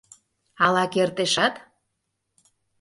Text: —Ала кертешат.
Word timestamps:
—Ала 0.65 0.85
кертешат. 0.93 1.55